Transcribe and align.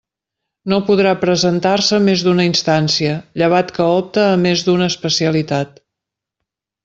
No 0.71 0.77
podrà 0.85 1.09
presentar-se 1.23 1.99
més 2.07 2.23
d'una 2.27 2.47
instància, 2.49 3.13
llevat 3.41 3.69
que 3.77 3.87
opte 3.99 4.25
a 4.31 4.41
més 4.47 4.65
d'una 4.69 4.89
especialitat. 4.95 5.77